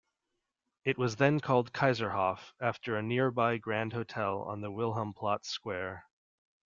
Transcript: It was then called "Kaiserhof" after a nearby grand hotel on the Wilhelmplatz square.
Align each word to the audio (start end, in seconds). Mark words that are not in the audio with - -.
It 0.83 0.97
was 0.97 1.17
then 1.17 1.39
called 1.39 1.73
"Kaiserhof" 1.73 2.53
after 2.59 2.95
a 2.97 3.03
nearby 3.03 3.57
grand 3.57 3.93
hotel 3.93 4.41
on 4.41 4.61
the 4.61 4.71
Wilhelmplatz 4.71 5.45
square. 5.45 6.05